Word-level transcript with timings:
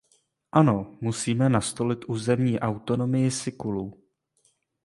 Ano, 0.51 0.97
musíme 1.01 1.49
nastolit 1.49 2.05
územní 2.07 2.59
autonomii 2.59 3.31
Sikulů. 3.31 4.03